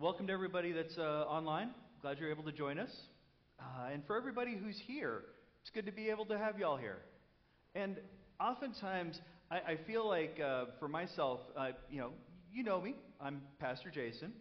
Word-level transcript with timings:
welcome 0.00 0.26
to 0.26 0.32
everybody 0.32 0.72
that's 0.72 0.96
uh, 0.96 1.26
online. 1.28 1.68
Glad 2.00 2.18
you're 2.18 2.30
able 2.30 2.44
to 2.44 2.52
join 2.52 2.78
us. 2.78 2.90
Uh, 3.60 3.92
and 3.92 4.02
for 4.06 4.16
everybody 4.16 4.56
who's 4.56 4.80
here, 4.86 5.24
it's 5.60 5.70
good 5.74 5.84
to 5.84 5.92
be 5.92 6.08
able 6.08 6.24
to 6.24 6.38
have 6.38 6.58
y'all 6.58 6.78
here. 6.78 7.00
And 7.74 7.98
oftentimes, 8.40 9.20
I, 9.50 9.56
I 9.56 9.78
feel 9.86 10.08
like 10.08 10.40
uh, 10.42 10.66
for 10.78 10.88
myself, 10.88 11.40
uh, 11.54 11.72
you 11.90 11.98
know, 11.98 12.12
you 12.50 12.64
know 12.64 12.80
me. 12.80 12.94
I'm 13.20 13.42
Pastor 13.58 13.90
Jason, 13.90 14.32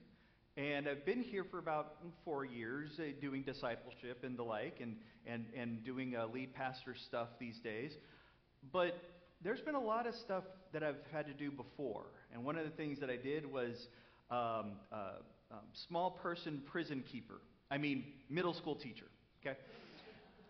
and 0.56 0.88
I've 0.88 1.06
been 1.06 1.22
here 1.22 1.44
for 1.52 1.60
about 1.60 1.96
four 2.24 2.46
years, 2.46 2.92
uh, 2.98 3.04
doing 3.20 3.44
discipleship 3.44 4.24
and 4.24 4.38
the 4.38 4.44
like, 4.44 4.78
and 4.80 4.96
and 5.28 5.44
and 5.58 5.84
doing 5.84 6.16
uh, 6.16 6.28
lead 6.34 6.54
pastor 6.54 6.96
stuff 7.08 7.28
these 7.38 7.60
days. 7.66 7.92
But 8.72 8.98
there's 9.44 9.62
been 9.62 9.76
a 9.76 9.84
lot 9.84 10.08
of 10.08 10.16
stuff 10.24 10.46
that 10.72 10.84
I've 10.84 10.96
had 11.12 11.26
to 11.26 11.34
do 11.34 11.52
before, 11.52 12.06
and 12.34 12.46
one 12.46 12.58
of 12.58 12.64
the 12.64 12.72
things 12.72 13.02
that 13.02 13.10
I 13.10 13.18
did 13.18 13.52
was 13.52 13.76
um, 14.32 14.72
uh, 14.92 15.20
um, 15.52 15.60
small 15.88 16.12
person 16.12 16.62
prison 16.72 17.04
keeper. 17.12 17.42
I 17.72 17.78
mean, 17.78 18.06
middle 18.30 18.54
school 18.54 18.76
teacher. 18.76 19.06
Okay. 19.42 19.58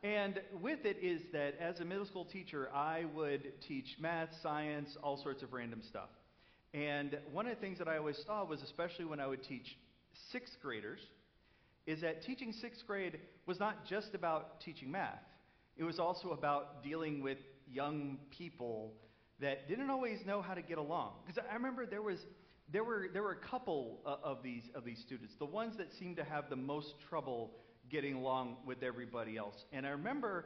And 0.04 0.40
with 0.62 0.86
it 0.86 0.98
is 1.02 1.22
that 1.34 1.56
as 1.60 1.80
a 1.80 1.86
middle 1.86 2.06
school 2.06 2.26
teacher, 2.26 2.70
I 2.74 3.06
would 3.14 3.52
teach 3.68 3.98
math, 4.00 4.30
science, 4.42 4.96
all 5.04 5.22
sorts 5.22 5.44
of 5.44 5.52
random 5.52 5.82
stuff. 5.88 6.10
And 6.74 7.18
one 7.32 7.48
of 7.48 7.56
the 7.56 7.60
things 7.60 7.80
that 7.80 7.88
I 7.88 7.98
always 7.98 8.18
saw 8.26 8.46
was, 8.46 8.62
especially 8.62 9.06
when 9.06 9.20
I 9.20 9.28
would 9.28 9.44
teach 9.44 9.78
sixth 10.32 10.54
graders, 10.62 11.00
is 11.86 12.02
that 12.02 12.24
teaching 12.24 12.54
sixth 12.54 12.86
grade 12.86 13.20
was 13.46 13.60
not 13.60 13.86
just 13.88 14.14
about 14.14 14.62
teaching 14.62 14.92
math. 14.92 15.20
It 15.76 15.84
was 15.84 16.00
also 16.00 16.32
about 16.32 16.84
dealing 16.84 17.22
with 17.22 17.38
young 17.68 18.20
people 18.38 18.94
that 19.42 19.68
didn't 19.68 19.90
always 19.90 20.20
know 20.26 20.42
how 20.42 20.54
to 20.54 20.62
get 20.62 20.78
along. 20.78 21.14
Because 21.26 21.44
I 21.50 21.54
remember 21.56 21.86
there 21.86 22.02
was 22.02 22.20
there 22.72 22.84
were 22.84 23.08
there 23.14 23.24
were 23.24 23.32
a 23.32 23.48
couple 23.48 24.00
uh, 24.06 24.16
of 24.24 24.44
these 24.44 24.64
of 24.76 24.84
these 24.86 25.00
students, 25.00 25.34
the 25.40 25.46
ones 25.46 25.76
that 25.78 25.88
seemed 26.00 26.18
to 26.18 26.24
have 26.24 26.50
the 26.50 26.56
most 26.56 26.94
trouble 27.10 27.52
getting 27.90 28.16
along 28.16 28.58
with 28.66 28.84
everybody 28.84 29.38
else. 29.38 29.56
And 29.74 29.86
I 29.86 29.90
remember 29.90 30.46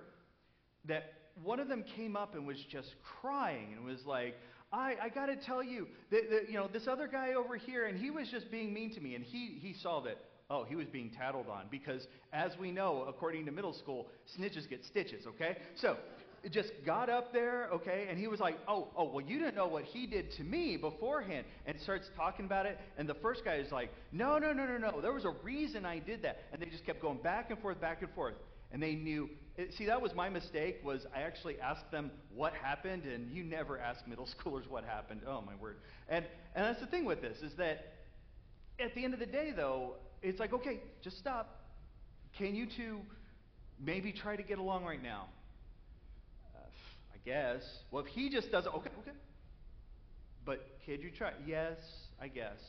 that 0.86 1.14
one 1.44 1.60
of 1.60 1.68
them 1.68 1.84
came 1.96 2.16
up 2.16 2.36
and 2.36 2.46
was 2.46 2.58
just 2.72 2.96
crying 3.22 3.74
and 3.76 3.86
was 3.86 4.06
like, 4.06 4.36
I, 4.72 4.96
I 5.02 5.10
got 5.10 5.28
to 5.28 5.36
tell 5.36 5.64
you, 5.64 5.88
you 6.12 6.54
know, 6.54 6.68
this 6.72 6.88
other 6.88 7.08
guy 7.08 7.34
over 7.34 7.58
here, 7.58 7.86
and 7.86 7.98
he 7.98 8.10
was 8.10 8.28
just 8.30 8.50
being 8.52 8.74
mean 8.74 8.94
to 8.94 9.02
me. 9.02 9.16
And 9.16 9.24
he, 9.24 9.60
he 9.62 9.74
saw 9.74 10.02
that, 10.02 10.18
oh, 10.50 10.64
he 10.64 10.76
was 10.76 10.88
being 10.88 11.12
tattled 11.12 11.48
on. 11.48 11.66
Because 11.70 12.08
as 12.32 12.52
we 12.60 12.72
know, 12.72 13.06
according 13.08 13.46
to 13.46 13.52
middle 13.52 13.74
school, 13.74 14.08
snitches 14.38 14.70
get 14.70 14.84
stitches, 14.86 15.26
okay? 15.28 15.58
So 15.76 15.98
just 16.52 16.72
got 16.86 17.10
up 17.10 17.32
there, 17.32 17.70
okay, 17.72 18.08
and 18.10 18.20
he 18.20 18.28
was 18.28 18.40
like, 18.42 18.60
oh, 18.68 18.90
oh, 18.98 19.06
well, 19.06 19.26
you 19.26 19.40
didn't 19.40 19.56
know 19.56 19.68
what 19.68 19.86
he 19.86 20.06
did 20.06 20.32
to 20.34 20.44
me 20.44 20.76
beforehand, 20.76 21.46
and 21.66 21.80
starts 21.80 22.10
talking 22.18 22.46
about 22.46 22.66
it. 22.66 22.78
And 22.98 23.08
the 23.08 23.14
first 23.16 23.46
guy 23.46 23.56
is 23.56 23.72
like, 23.72 23.92
no, 24.12 24.38
no, 24.38 24.52
no, 24.52 24.66
no, 24.66 24.78
no, 24.78 25.02
there 25.02 25.14
was 25.14 25.24
a 25.24 25.34
reason 25.42 25.86
I 25.86 26.00
did 26.00 26.22
that. 26.24 26.44
And 26.52 26.62
they 26.62 26.66
just 26.66 26.86
kept 26.86 27.02
going 27.02 27.20
back 27.20 27.50
and 27.50 27.60
forth, 27.60 27.80
back 27.80 28.02
and 28.02 28.12
forth. 28.12 28.36
And 28.72 28.82
they 28.82 28.96
knew. 28.96 29.30
See, 29.78 29.86
that 29.86 30.02
was 30.02 30.16
my 30.16 30.30
mistake. 30.30 30.82
Was 30.84 31.06
I 31.16 31.22
actually 31.22 31.60
asked 31.60 31.92
them 31.92 32.10
what 32.34 32.54
happened, 32.54 33.04
and 33.04 33.32
you 33.32 33.44
never 33.44 33.78
ask 33.78 34.06
middle 34.08 34.28
schoolers 34.44 34.68
what 34.68 34.84
happened. 34.84 35.22
Oh 35.28 35.42
my 35.42 35.54
word! 35.62 35.78
And 36.10 36.26
and 36.56 36.66
that's 36.66 36.80
the 36.80 36.88
thing 36.88 37.06
with 37.06 37.22
this 37.22 37.38
is 37.44 37.54
that 37.58 37.94
at 38.80 38.96
the 38.96 39.06
end 39.06 39.14
of 39.14 39.20
the 39.20 39.28
day, 39.28 39.54
though, 39.56 39.98
it's 40.24 40.40
like 40.40 40.54
okay, 40.54 40.80
just 41.04 41.20
stop. 41.20 41.60
Can 42.36 42.56
you 42.56 42.66
two 42.66 43.02
maybe 43.80 44.12
try 44.12 44.36
to 44.36 44.42
get 44.42 44.58
along 44.58 44.86
right 44.86 45.04
now? 45.04 45.28
Guess. 47.26 47.64
Well, 47.92 48.04
if 48.04 48.10
he 48.10 48.30
just 48.30 48.52
does 48.52 48.66
it, 48.66 48.74
okay, 48.74 48.90
okay. 49.02 49.18
But 50.46 50.66
could 50.86 51.02
you 51.02 51.12
try? 51.12 51.32
Yes, 51.46 51.78
I 52.22 52.28
guess. 52.28 52.60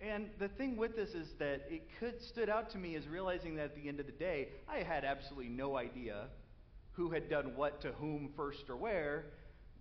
And 0.00 0.30
the 0.40 0.48
thing 0.48 0.76
with 0.76 0.96
this 0.96 1.10
is 1.10 1.28
that 1.38 1.62
it 1.70 1.82
could 2.00 2.20
stood 2.22 2.48
out 2.48 2.70
to 2.70 2.78
me 2.78 2.96
as 2.96 3.06
realizing 3.06 3.54
that 3.56 3.66
at 3.66 3.76
the 3.76 3.88
end 3.88 4.00
of 4.00 4.06
the 4.06 4.12
day, 4.12 4.48
I 4.68 4.78
had 4.78 5.04
absolutely 5.04 5.48
no 5.48 5.76
idea 5.76 6.24
who 6.92 7.10
had 7.10 7.30
done 7.30 7.52
what 7.56 7.80
to 7.82 7.92
whom 7.92 8.30
first 8.36 8.68
or 8.68 8.76
where, 8.76 9.26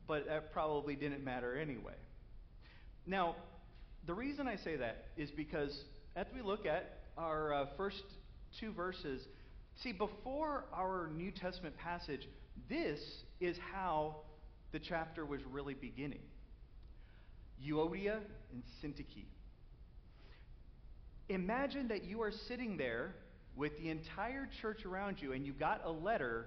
but 0.07 0.27
that 0.27 0.53
probably 0.53 0.95
didn't 0.95 1.23
matter 1.23 1.57
anyway. 1.57 1.95
Now, 3.07 3.35
the 4.06 4.13
reason 4.13 4.47
I 4.47 4.57
say 4.57 4.75
that 4.75 5.06
is 5.17 5.31
because 5.31 5.85
as 6.16 6.27
we 6.35 6.41
look 6.41 6.66
at 6.66 7.00
our 7.17 7.53
uh, 7.53 7.66
first 7.75 8.03
two 8.59 8.72
verses, 8.73 9.27
see, 9.81 9.91
before 9.91 10.66
our 10.73 11.09
New 11.16 11.31
Testament 11.31 11.75
passage, 11.77 12.27
this 12.69 12.99
is 13.39 13.57
how 13.73 14.17
the 14.72 14.79
chapter 14.79 15.25
was 15.25 15.41
really 15.49 15.73
beginning. 15.73 16.22
Euodia 17.66 18.19
and 18.51 18.63
Syntyche. 18.81 19.25
Imagine 21.29 21.88
that 21.89 22.03
you 22.03 22.21
are 22.21 22.31
sitting 22.31 22.77
there 22.77 23.16
with 23.55 23.77
the 23.77 23.89
entire 23.89 24.50
church 24.61 24.85
around 24.85 25.17
you, 25.21 25.33
and 25.33 25.45
you 25.45 25.53
got 25.53 25.81
a 25.85 25.91
letter 25.91 26.45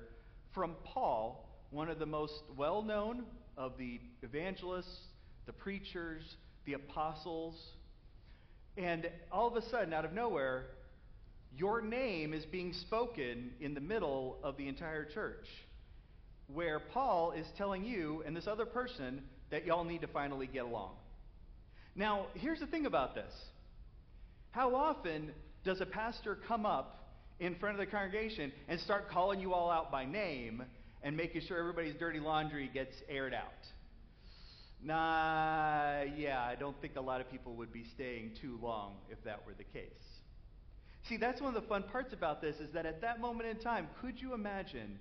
from 0.53 0.75
Paul, 0.85 1.49
one 1.71 1.89
of 1.89 1.99
the 1.99 2.07
most 2.07 2.43
well 2.57 2.83
known 2.83 3.25
of 3.57 3.79
the 3.79 4.01
evangelists, 4.23 4.99
the 5.47 5.53
preachers, 5.53 6.23
the 6.65 6.75
apostles. 6.75 7.55
And 8.77 9.09
all 9.31 9.47
of 9.47 9.57
a 9.57 9.69
sudden, 9.69 9.93
out 9.93 10.05
of 10.05 10.13
nowhere, 10.13 10.67
your 11.57 11.81
name 11.81 12.33
is 12.33 12.45
being 12.45 12.73
spoken 12.73 13.53
in 13.61 13.75
the 13.75 13.81
middle 13.81 14.39
of 14.43 14.57
the 14.57 14.67
entire 14.67 15.05
church 15.05 15.47
where 16.53 16.79
Paul 16.81 17.33
is 17.33 17.47
telling 17.57 17.85
you 17.85 18.23
and 18.27 18.37
this 18.37 18.47
other 18.47 18.67
person 18.67 19.23
that 19.51 19.65
y'all 19.65 19.85
need 19.85 20.01
to 20.03 20.07
finally 20.09 20.47
get 20.47 20.65
along. 20.65 20.93
Now, 21.97 22.27
here's 22.35 22.61
the 22.61 22.67
thing 22.67 22.87
about 22.87 23.15
this. 23.15 23.33
How 24.51 24.75
often 24.75 25.33
does 25.65 25.81
a 25.81 25.87
pastor 25.87 26.39
come 26.47 26.67
up 26.67 27.15
in 27.41 27.55
front 27.57 27.79
of 27.79 27.85
the 27.85 27.91
congregation 27.91 28.53
and 28.69 28.79
start 28.81 29.09
calling 29.11 29.41
you 29.41 29.53
all 29.53 29.71
out 29.71 29.91
by 29.91 30.05
name 30.05 30.63
and 31.03 31.17
making 31.17 31.43
sure 31.47 31.59
everybody's 31.59 31.95
dirty 31.99 32.21
laundry 32.21 32.71
gets 32.73 32.95
aired 33.09 33.35
out? 33.35 33.51
Nah, 34.83 36.03
yeah, 36.17 36.43
I 36.43 36.57
don't 36.59 36.79
think 36.81 36.97
a 36.97 37.01
lot 37.01 37.21
of 37.21 37.31
people 37.31 37.55
would 37.55 37.73
be 37.73 37.85
staying 37.95 38.33
too 38.41 38.59
long 38.63 38.97
if 39.09 39.23
that 39.25 39.47
were 39.47 39.55
the 39.57 39.65
case. 39.65 39.89
See, 41.09 41.17
that's 41.17 41.41
one 41.41 41.55
of 41.55 41.63
the 41.63 41.69
fun 41.69 41.85
parts 41.85 42.13
about 42.13 42.41
this 42.41 42.57
is 42.57 42.73
that 42.75 42.87
at 42.87 43.01
that 43.01 43.21
moment 43.21 43.49
in 43.49 43.59
time, 43.59 43.89
could 44.01 44.21
you 44.21 44.35
imagine 44.35 44.99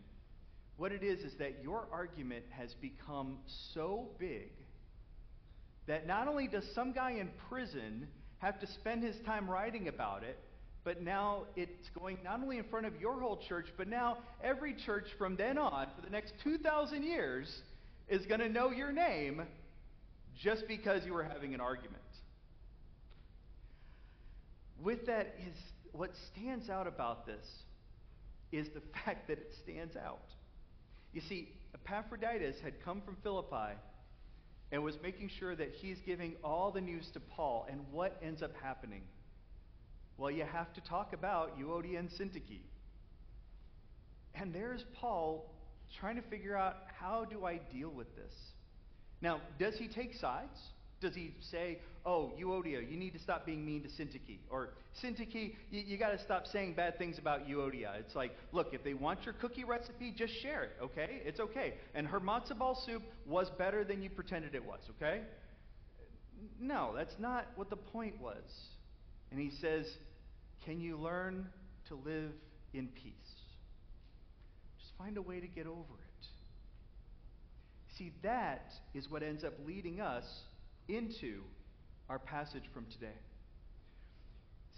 what 0.77 0.91
it 0.91 1.03
is 1.03 1.19
is 1.19 1.33
that 1.39 1.63
your 1.63 1.87
argument 1.91 2.45
has 2.51 2.73
become 2.75 3.37
so 3.73 4.09
big 4.19 4.49
that 5.87 6.07
not 6.07 6.27
only 6.27 6.47
does 6.47 6.63
some 6.73 6.93
guy 6.93 7.11
in 7.11 7.29
prison 7.49 8.07
have 8.39 8.59
to 8.59 8.67
spend 8.67 9.03
his 9.03 9.15
time 9.25 9.49
writing 9.49 9.87
about 9.87 10.23
it, 10.23 10.39
but 10.83 11.01
now 11.01 11.43
it's 11.55 11.89
going 11.97 12.17
not 12.23 12.41
only 12.41 12.57
in 12.57 12.63
front 12.65 12.85
of 12.85 12.99
your 12.99 13.19
whole 13.19 13.39
church, 13.47 13.67
but 13.77 13.87
now 13.87 14.17
every 14.43 14.73
church 14.73 15.05
from 15.17 15.35
then 15.35 15.57
on 15.57 15.87
for 15.95 16.01
the 16.01 16.09
next 16.09 16.33
2,000 16.43 17.03
years 17.03 17.61
is 18.09 18.25
going 18.25 18.41
to 18.41 18.49
know 18.49 18.71
your 18.71 18.91
name 18.91 19.41
just 20.41 20.67
because 20.67 21.05
you 21.05 21.13
were 21.13 21.23
having 21.23 21.53
an 21.53 21.61
argument. 21.61 22.01
With 24.81 25.05
that 25.05 25.35
is 25.47 25.55
what 25.93 26.11
stands 26.31 26.69
out 26.69 26.87
about 26.87 27.25
this 27.25 27.45
is 28.51 28.67
the 28.73 28.81
fact 29.05 29.27
that 29.27 29.37
it 29.37 29.53
stands 29.63 29.95
out. 29.95 30.25
You 31.13 31.21
see, 31.21 31.49
Epaphroditus 31.75 32.55
had 32.63 32.83
come 32.83 33.01
from 33.01 33.17
Philippi 33.23 33.77
and 34.71 34.83
was 34.83 34.95
making 35.03 35.29
sure 35.39 35.55
that 35.55 35.69
he's 35.79 35.97
giving 36.05 36.35
all 36.43 36.71
the 36.71 36.81
news 36.81 37.07
to 37.13 37.19
Paul. 37.19 37.67
And 37.69 37.81
what 37.91 38.19
ends 38.23 38.41
up 38.41 38.51
happening? 38.61 39.03
Well, 40.17 40.31
you 40.31 40.43
have 40.43 40.73
to 40.73 40.81
talk 40.81 41.13
about 41.13 41.59
Euodia 41.59 41.99
Syntyche. 42.19 42.61
And 44.35 44.53
there's 44.53 44.83
Paul 44.95 45.51
trying 45.99 46.15
to 46.15 46.23
figure 46.23 46.57
out 46.57 46.75
how 46.99 47.25
do 47.25 47.45
I 47.45 47.59
deal 47.71 47.89
with 47.89 48.15
this? 48.15 48.33
Now, 49.21 49.41
does 49.59 49.75
he 49.77 49.87
take 49.87 50.15
sides? 50.15 50.59
Does 51.03 51.15
he 51.15 51.35
say, 51.51 51.79
oh, 52.05 52.31
Euodia, 52.41 52.89
you 52.89 52.95
need 52.95 53.11
to 53.11 53.19
stop 53.19 53.45
being 53.45 53.65
mean 53.65 53.83
to 53.83 53.89
Syntyche? 53.89 54.39
Or, 54.49 54.69
Syntyche, 55.03 55.53
you, 55.69 55.83
you 55.85 55.97
got 55.97 56.11
to 56.11 56.23
stop 56.23 56.47
saying 56.47 56.75
bad 56.75 56.97
things 56.97 57.19
about 57.19 57.45
Euodia. 57.45 57.99
It's 57.99 58.15
like, 58.15 58.31
look, 58.53 58.69
if 58.71 58.85
they 58.85 58.93
want 58.93 59.25
your 59.25 59.33
cookie 59.33 59.65
recipe, 59.65 60.13
just 60.15 60.33
share 60.41 60.63
it, 60.63 60.71
okay? 60.81 61.21
It's 61.25 61.41
okay. 61.41 61.73
And 61.93 62.07
her 62.07 62.21
matzo 62.21 62.57
ball 62.57 62.81
soup 62.85 63.03
was 63.27 63.49
better 63.57 63.83
than 63.83 64.01
you 64.01 64.09
pretended 64.09 64.55
it 64.55 64.63
was, 64.63 64.79
okay? 64.97 65.23
No, 66.57 66.93
that's 66.95 67.15
not 67.19 67.47
what 67.57 67.69
the 67.69 67.75
point 67.75 68.19
was. 68.21 68.43
And 69.29 69.39
he 69.39 69.51
says, 69.59 69.85
can 70.63 70.79
you 70.79 70.97
learn 70.97 71.47
to 71.89 71.95
live 71.95 72.31
in 72.73 72.87
peace? 72.87 73.13
Just 74.79 74.93
find 74.97 75.17
a 75.17 75.21
way 75.21 75.41
to 75.41 75.47
get 75.47 75.67
over 75.67 75.79
it. 75.79 76.25
See, 77.97 78.13
that 78.23 78.71
is 78.93 79.09
what 79.09 79.21
ends 79.21 79.43
up 79.43 79.53
leading 79.67 79.99
us 79.99 80.23
into 80.87 81.41
our 82.09 82.19
passage 82.19 82.63
from 82.73 82.85
today. 82.85 83.15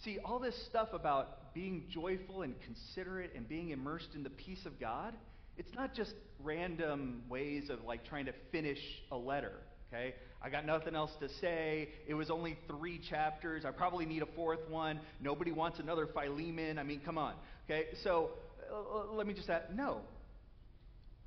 See, 0.04 0.20
all 0.24 0.40
this 0.40 0.56
stuff 0.70 0.90
about 0.94 1.54
being 1.54 1.86
joyful 1.90 2.42
and 2.42 2.54
considerate 2.62 3.32
and 3.36 3.48
being 3.48 3.70
immersed 3.70 4.10
in 4.14 4.24
the 4.24 4.30
peace 4.30 4.66
of 4.66 4.80
God, 4.80 5.14
it's 5.58 5.74
not 5.74 5.94
just 5.94 6.14
random 6.44 7.24
ways 7.30 7.70
of 7.70 7.84
like 7.84 8.06
trying 8.06 8.26
to 8.26 8.34
finish 8.52 8.78
a 9.12 9.18
letter, 9.18 9.54
okay? 9.88 10.16
I 10.42 10.50
got 10.50 10.66
nothing 10.66 10.96
else 10.96 11.12
to 11.22 11.30
say. 11.42 11.90
It 12.08 12.14
was 12.14 12.30
only 12.30 12.58
three 12.68 13.00
chapters. 13.10 13.64
I 13.66 13.72
probably 13.72 14.06
need 14.06 14.22
a 14.22 14.28
fourth 14.36 14.60
one. 14.70 15.00
Nobody 15.22 15.52
wants 15.52 15.80
another 15.80 16.08
Philemon. 16.08 16.78
I 16.78 16.84
mean, 16.84 17.02
come 17.04 17.18
on. 17.18 17.34
Okay, 17.66 17.86
so 18.04 18.32
uh, 18.72 19.14
let 19.14 19.26
me 19.26 19.34
just 19.34 19.50
add 19.50 19.76
no. 19.76 20.02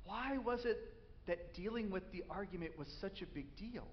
Why 0.05 0.37
was 0.37 0.61
it 0.63 0.77
that 1.27 1.53
dealing 1.53 1.89
with 1.89 2.03
the 2.11 2.23
argument 2.29 2.77
was 2.77 2.87
such 3.01 3.21
a 3.21 3.25
big 3.25 3.55
deal? 3.57 3.85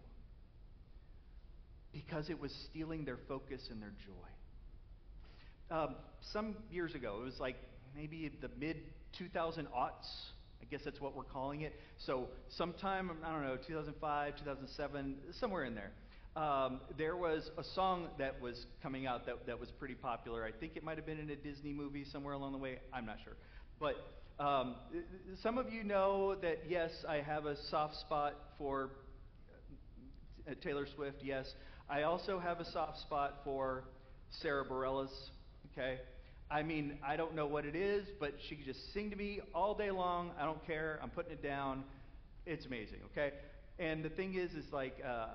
Because 1.96 2.28
it 2.28 2.38
was 2.38 2.52
stealing 2.69 3.06
their 3.06 3.16
focus 3.26 3.62
and 3.70 3.81
their 3.81 3.94
joy. 4.04 5.75
Um, 5.75 5.94
some 6.32 6.56
years 6.70 6.94
ago, 6.94 7.20
it 7.22 7.25
was 7.25 7.40
like 7.40 7.56
maybe 7.96 8.31
the 8.43 8.50
mid 8.60 8.76
2000 9.16 9.66
aughts. 9.69 10.06
I 10.60 10.66
guess 10.70 10.81
that's 10.84 11.00
what 11.00 11.16
we're 11.16 11.25
calling 11.25 11.62
it. 11.62 11.72
So, 11.96 12.28
sometime, 12.50 13.10
I 13.25 13.32
don't 13.32 13.44
know, 13.44 13.56
2005, 13.66 14.37
2007, 14.37 15.16
somewhere 15.40 15.64
in 15.64 15.75
there, 15.75 15.93
um, 16.37 16.81
there 16.98 17.16
was 17.16 17.50
a 17.56 17.64
song 17.64 18.08
that 18.19 18.38
was 18.43 18.66
coming 18.82 19.06
out 19.06 19.25
that, 19.25 19.46
that 19.46 19.58
was 19.58 19.70
pretty 19.70 19.94
popular. 19.94 20.44
I 20.44 20.52
think 20.52 20.76
it 20.76 20.84
might 20.84 20.98
have 20.98 21.06
been 21.06 21.19
in 21.19 21.31
a 21.31 21.37
Disney 21.37 21.72
movie 21.72 22.04
somewhere 22.04 22.34
along 22.34 22.52
the 22.52 22.58
way. 22.58 22.78
I'm 22.93 23.06
not 23.06 23.16
sure. 23.25 23.37
But 23.81 23.94
um, 24.38 24.75
some 25.43 25.56
of 25.56 25.72
you 25.72 25.82
know 25.82 26.34
that, 26.43 26.58
yes, 26.69 26.90
I 27.08 27.22
have 27.22 27.46
a 27.46 27.56
soft 27.70 27.96
spot 28.00 28.34
for 28.58 28.90
uh, 30.48 30.54
Taylor 30.62 30.87
Swift, 30.94 31.22
yes. 31.22 31.46
I 31.88 32.03
also 32.03 32.41
have 32.41 32.59
a 32.59 32.65
soft 32.73 33.00
spot 33.00 33.43
for 33.44 33.85
Sara 34.43 34.65
Bareilles, 34.65 35.11
okay? 35.73 36.00
I 36.50 36.62
mean, 36.65 36.99
I 37.06 37.17
don't 37.17 37.37
know 37.37 37.47
what 37.47 37.65
it 37.65 37.77
is, 37.77 38.06
but 38.19 38.35
she 38.49 38.56
could 38.56 38.67
just 38.67 38.93
sing 38.93 39.11
to 39.11 39.17
me 39.17 39.41
all 39.55 39.75
day 39.75 39.93
long. 39.93 40.33
I 40.38 40.44
don't 40.44 40.65
care. 40.67 40.99
I'm 41.00 41.11
putting 41.11 41.33
it 41.33 41.43
down. 41.44 41.85
It's 42.44 42.67
amazing, 42.67 42.99
okay? 43.12 43.35
And 43.79 44.05
the 44.05 44.09
thing 44.09 44.35
is, 44.35 44.50
is 44.53 44.65
like, 44.73 44.97
uh, 45.06 45.27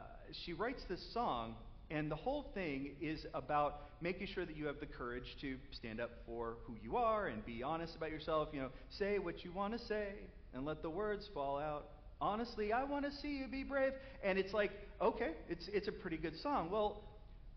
she 0.45 0.51
writes 0.51 0.81
this 0.89 1.01
song, 1.13 1.55
and 1.89 2.11
the 2.11 2.17
whole 2.17 2.45
thing 2.53 2.91
is 3.01 3.25
about 3.33 3.81
making 4.01 4.27
sure 4.27 4.45
that 4.45 4.57
you 4.57 4.65
have 4.67 4.79
the 4.81 4.85
courage 4.85 5.37
to 5.39 5.55
stand 5.71 6.01
up 6.01 6.09
for 6.25 6.55
who 6.65 6.75
you 6.83 6.97
are 6.97 7.27
and 7.27 7.45
be 7.45 7.63
honest 7.63 7.95
about 7.95 8.11
yourself. 8.11 8.49
You 8.51 8.61
know, 8.61 8.69
say 8.97 9.19
what 9.19 9.45
you 9.45 9.53
want 9.53 9.77
to 9.79 9.85
say 9.87 10.07
and 10.53 10.65
let 10.65 10.81
the 10.81 10.89
words 10.89 11.29
fall 11.33 11.57
out. 11.59 11.87
Honestly, 12.21 12.71
I 12.71 12.83
want 12.83 13.03
to 13.05 13.11
see 13.11 13.29
you 13.29 13.47
be 13.47 13.63
brave. 13.63 13.93
And 14.23 14.37
it's 14.37 14.53
like, 14.53 14.71
okay, 15.01 15.31
it's, 15.49 15.67
it's 15.73 15.87
a 15.87 15.91
pretty 15.91 16.17
good 16.17 16.37
song. 16.41 16.69
Well, 16.69 17.01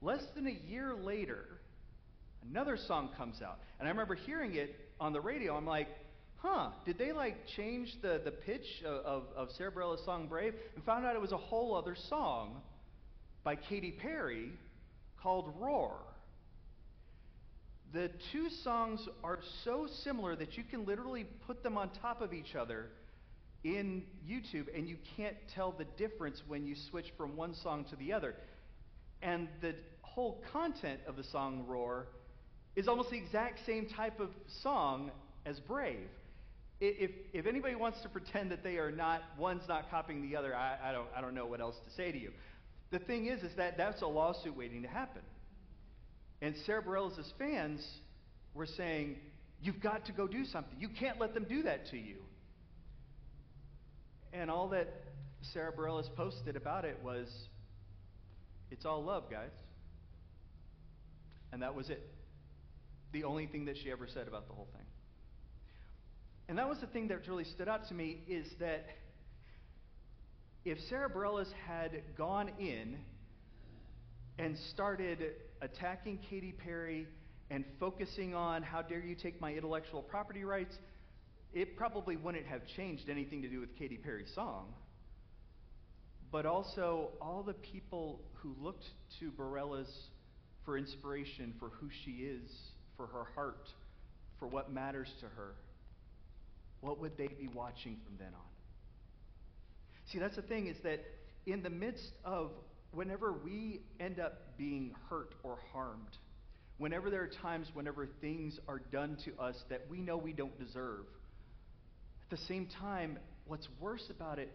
less 0.01 0.23
than 0.35 0.47
a 0.47 0.59
year 0.69 0.95
later, 0.95 1.45
another 2.51 2.79
song 2.79 3.11
comes 3.17 3.43
out. 3.43 3.59
And 3.79 3.87
I 3.87 3.91
remember 3.91 4.15
hearing 4.15 4.55
it 4.55 4.75
on 4.99 5.13
the 5.13 5.21
radio. 5.21 5.55
I'm 5.55 5.67
like, 5.67 5.89
huh, 6.37 6.71
did 6.87 6.97
they 6.97 7.13
like 7.13 7.37
change 7.57 7.95
the, 8.01 8.23
the 8.25 8.31
pitch 8.31 8.83
of, 8.87 9.05
of, 9.05 9.23
of 9.37 9.49
Bareilles' 9.59 10.03
song 10.07 10.29
Brave? 10.29 10.55
And 10.75 10.85
found 10.85 11.05
out 11.05 11.15
it 11.15 11.21
was 11.21 11.33
a 11.33 11.37
whole 11.37 11.77
other 11.77 11.97
song 12.09 12.63
by 13.45 13.57
Katy 13.57 13.93
Perry 13.93 14.51
called 15.23 15.53
Roar. 15.61 15.97
The 17.93 18.11
two 18.33 18.49
songs 18.63 19.07
are 19.23 19.39
so 19.63 19.87
similar 20.03 20.35
that 20.37 20.57
you 20.57 20.65
can 20.65 20.87
literally 20.87 21.27
put 21.47 21.63
them 21.63 21.77
on 21.77 21.91
top 22.01 22.23
of 22.23 22.33
each 22.33 22.55
other 22.55 22.87
in 23.65 24.05
YouTube 24.29 24.67
and 24.77 24.89
you 24.89 24.97
can't 25.17 25.37
tell 25.55 25.73
the 25.73 25.85
difference 25.97 26.43
when 26.47 26.67
you 26.67 26.75
switch 26.91 27.07
from 27.17 27.37
one 27.37 27.55
song 27.55 27.85
to 27.91 27.97
the 27.97 28.13
other. 28.13 28.35
And 29.23 29.49
the 29.61 29.75
whole 30.03 30.43
content 30.53 31.01
of 31.09 31.17
the 31.17 31.25
song 31.25 31.65
Roar 31.67 32.07
is 32.77 32.87
almost 32.87 33.11
the 33.11 33.17
exact 33.17 33.61
same 33.67 33.89
type 33.89 34.21
of 34.21 34.29
song 34.63 35.11
as 35.47 35.59
Brave 35.61 36.09
if, 36.81 37.11
if 37.33 37.47
anybody 37.47 37.75
wants 37.75 38.01
to 38.03 38.09
pretend 38.09 38.51
that 38.51 38.63
they 38.63 38.77
are 38.77 38.91
not, 38.91 39.23
one's 39.39 39.67
not 39.69 39.91
copying 39.91 40.29
the 40.29 40.37
other, 40.37 40.55
I, 40.55 40.77
I, 40.83 40.93
don't, 40.93 41.09
I 41.17 41.21
don't 41.21 41.35
know 41.35 41.47
what 41.47 41.61
else 41.61 41.77
to 41.87 41.95
say 41.95 42.13
to 42.13 42.19
you. 42.19 42.33
The 42.91 42.99
thing 42.99 43.27
is, 43.27 43.43
is 43.43 43.57
that 43.57 43.77
that's 43.77 44.03
a 44.03 44.07
lawsuit 44.07 44.57
waiting 44.57 44.83
to 44.83 44.89
happen. 44.89 45.23
And 46.43 46.55
Sara 46.67 46.83
Bareilles' 46.83 47.33
fans 47.39 47.85
were 48.55 48.67
saying, 48.67 49.17
you've 49.63 49.81
got 49.81 50.07
to 50.07 50.13
go 50.13 50.27
do 50.27 50.45
something. 50.45 50.79
You 50.79 50.89
can't 50.89 51.21
let 51.21 51.35
them 51.35 51.47
do 51.49 51.63
that 51.63 51.91
to 51.91 51.97
you. 51.97 52.17
And 54.35 54.51
all 54.51 54.69
that 54.71 54.89
Sara 55.53 55.73
Bareilles 55.73 56.13
posted 56.17 56.57
about 56.57 56.85
it 56.85 56.99
was, 57.05 57.29
it's 58.71 58.85
all 58.85 59.03
love, 59.03 59.31
guys. 59.31 59.53
And 61.53 61.63
that 61.63 61.75
was 61.75 61.89
it. 61.89 62.03
The 63.13 63.23
only 63.23 63.47
thing 63.47 63.67
that 63.67 63.77
she 63.77 63.93
ever 63.93 64.09
said 64.13 64.27
about 64.27 64.49
the 64.49 64.55
whole 64.55 64.67
thing. 64.73 64.87
And 66.49 66.59
that 66.59 66.69
was 66.69 66.79
the 66.81 66.89
thing 66.89 67.09
that 67.09 67.27
really 67.29 67.45
stood 67.45 67.69
out 67.69 67.89
to 67.89 67.95
me 67.95 68.23
is 68.27 68.47
that 68.59 68.87
if 70.65 70.79
Sara 70.91 71.09
Bareilles 71.09 71.53
had 71.67 72.03
gone 72.17 72.51
in 72.59 72.97
and 74.39 74.59
started 74.73 75.35
attacking 75.63 76.19
Katy 76.29 76.53
Perry 76.53 77.07
and 77.51 77.65
focusing 77.79 78.35
on 78.35 78.63
how 78.63 78.83
dare 78.83 79.01
you 79.01 79.15
take 79.15 79.41
my 79.41 79.53
intellectual 79.53 80.03
property 80.03 80.45
rights, 80.45 80.77
it 81.55 81.77
probably 81.77 82.17
wouldn't 82.17 82.47
have 82.47 82.63
changed 82.77 83.09
anything 83.09 83.43
to 83.43 83.49
do 83.49 83.61
with 83.61 83.77
Katy 83.79 83.97
Perry's 83.97 84.33
song. 84.35 84.67
But 86.31 86.47
also, 86.47 87.11
all 87.21 87.43
the 87.43 87.55
people 87.55 88.21
who 88.35 88.55
looked 88.61 88.85
to 89.21 89.31
Bareilles 89.31 89.91
for 90.65 90.77
inspiration 90.77 91.55
for 91.59 91.69
who 91.69 91.89
she 92.05 92.11
is, 92.11 92.51
for 92.97 93.07
her 93.07 93.25
heart, 93.35 93.69
for 94.39 94.49
what 94.49 94.73
matters 94.73 95.09
to 95.21 95.27
her 95.27 95.55
what 96.85 97.01
would 97.01 97.17
they 97.17 97.29
be 97.29 97.49
watching 97.55 97.97
from 98.05 98.17
then 98.19 98.29
on? 98.35 98.51
See, 100.13 100.19
that's 100.19 100.37
the 100.37 100.43
thing 100.43 100.67
is 100.67 100.77
that 100.85 101.01
in 101.47 101.63
the 101.63 101.71
midst 101.71 102.13
of 102.25 102.51
whenever 102.93 103.33
we 103.33 103.81
end 103.99 104.21
up 104.21 104.57
being 104.59 104.95
hurt 105.09 105.35
or 105.43 105.59
harmed, 105.73 106.19
whenever 106.77 107.09
there 107.09 107.23
are 107.23 107.31
times 107.43 107.69
whenever 107.73 108.07
things 108.21 108.59
are 108.69 108.81
done 108.93 109.17
to 109.25 109.43
us 109.43 109.57
that 109.71 109.87
we 109.89 110.03
know 110.03 110.19
we 110.19 110.35
don't 110.35 110.57
deserve, 110.59 111.07
at 112.31 112.39
the 112.39 112.45
same 112.47 112.67
time, 112.81 113.19
what's 113.47 113.69
worse 113.81 114.11
about 114.11 114.39
it 114.39 114.51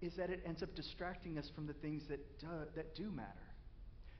is 0.00 0.12
that 0.16 0.30
it 0.30 0.42
ends 0.46 0.62
up 0.62 0.74
distracting 0.74 1.38
us 1.38 1.50
from 1.54 1.66
the 1.66 1.72
things 1.74 2.02
that 2.08 2.38
do, 2.38 2.46
that 2.74 2.94
do 2.94 3.10
matter. 3.10 3.30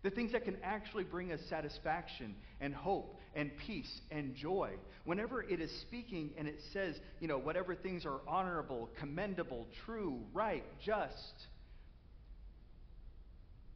The 0.02 0.10
things 0.10 0.32
that 0.32 0.44
can 0.44 0.56
actually 0.62 1.04
bring 1.04 1.32
us 1.32 1.40
satisfaction 1.48 2.36
and 2.60 2.74
hope 2.74 3.18
and 3.34 3.50
peace 3.66 4.00
and 4.10 4.34
joy. 4.34 4.72
Whenever 5.04 5.42
it 5.42 5.60
is 5.60 5.70
speaking 5.82 6.30
and 6.38 6.46
it 6.46 6.60
says, 6.72 6.96
you 7.20 7.28
know, 7.28 7.38
whatever 7.38 7.74
things 7.74 8.06
are 8.06 8.20
honorable, 8.28 8.88
commendable, 8.98 9.66
true, 9.84 10.20
right, 10.32 10.64
just, 10.84 11.34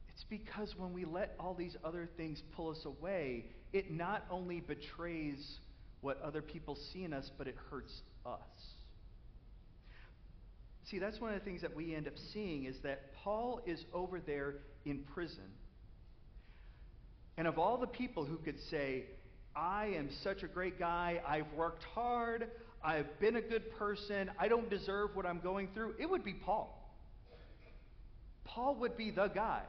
it's 0.09 0.25
because 0.29 0.75
when 0.77 0.93
we 0.93 1.05
let 1.05 1.35
all 1.41 1.55
these 1.55 1.77
other 1.83 2.09
things 2.17 2.43
pull 2.55 2.71
us 2.71 2.85
away, 2.85 3.47
it 3.73 3.91
not 3.91 4.25
only 4.31 4.61
betrays 4.61 5.59
what 6.01 6.21
other 6.23 6.43
people 6.43 6.79
see 6.93 7.05
in 7.05 7.13
us, 7.13 7.31
but 7.37 7.47
it 7.47 7.57
hurts 7.71 8.03
us. 8.25 8.39
See, 10.91 10.99
that's 10.99 11.21
one 11.21 11.33
of 11.33 11.39
the 11.39 11.45
things 11.45 11.63
that 11.63 11.77
we 11.77 11.95
end 11.95 12.09
up 12.09 12.15
seeing 12.33 12.65
is 12.65 12.75
that 12.83 13.15
Paul 13.23 13.61
is 13.65 13.85
over 13.95 14.19
there 14.19 14.57
in 14.85 15.05
prison. 15.15 15.45
And 17.37 17.47
of 17.47 17.59
all 17.59 17.79
the 17.79 17.87
people 17.87 18.25
who 18.25 18.39
could 18.39 18.59
say, 18.71 19.05
I 19.55 19.93
am 19.97 20.11
such 20.25 20.43
a 20.43 20.49
great 20.49 20.81
guy. 20.81 21.21
I've 21.27 21.53
worked 21.57 21.85
hard. 21.95 22.49
I've 22.83 23.21
been 23.21 23.37
a 23.37 23.41
good 23.41 23.71
person. 23.79 24.31
I 24.39 24.49
don't 24.49 24.69
deserve 24.69 25.15
what 25.15 25.27
I'm 25.27 25.39
going 25.41 25.69
through. 25.75 25.95
It 26.01 26.11
would 26.11 26.25
be 26.25 26.35
Paul. 26.35 26.77
Paul 28.45 28.75
would 28.77 28.97
be 28.97 29.13
the 29.13 29.29
guy 29.29 29.63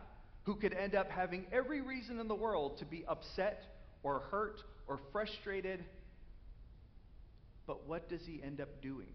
who 0.44 0.56
could 0.56 0.74
end 0.74 0.96
up 0.96 1.12
having 1.12 1.46
every 1.51 1.82
reason 1.82 2.20
in 2.20 2.28
the 2.28 2.36
world 2.36 2.80
to 2.80 2.86
be 2.86 3.06
upset 3.08 3.63
or 4.01 4.22
hurt 4.32 4.60
or 4.88 5.00
frustrated. 5.12 5.84
But 7.68 7.88
what 7.88 8.10
does 8.10 8.22
he 8.25 8.42
end 8.44 8.60
up 8.60 8.82
doing? 8.82 9.13